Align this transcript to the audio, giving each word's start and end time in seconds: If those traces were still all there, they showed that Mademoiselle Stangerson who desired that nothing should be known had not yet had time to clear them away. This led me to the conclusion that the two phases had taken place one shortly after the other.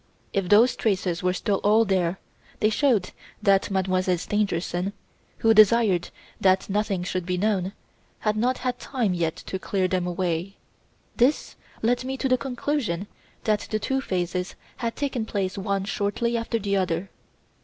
If 0.33 0.49
those 0.49 0.75
traces 0.75 1.21
were 1.21 1.31
still 1.31 1.57
all 1.57 1.85
there, 1.85 2.17
they 2.59 2.71
showed 2.71 3.11
that 3.43 3.69
Mademoiselle 3.69 4.17
Stangerson 4.17 4.93
who 5.37 5.53
desired 5.53 6.09
that 6.39 6.67
nothing 6.67 7.03
should 7.03 7.23
be 7.23 7.37
known 7.37 7.73
had 8.21 8.35
not 8.35 8.55
yet 8.55 8.63
had 8.63 8.79
time 8.79 9.13
to 9.15 9.59
clear 9.59 9.87
them 9.87 10.07
away. 10.07 10.55
This 11.17 11.55
led 11.83 12.03
me 12.03 12.17
to 12.17 12.27
the 12.27 12.35
conclusion 12.39 13.05
that 13.43 13.67
the 13.69 13.77
two 13.77 14.01
phases 14.01 14.55
had 14.77 14.95
taken 14.95 15.23
place 15.23 15.55
one 15.55 15.83
shortly 15.85 16.35
after 16.35 16.57
the 16.57 16.77
other. 16.77 17.11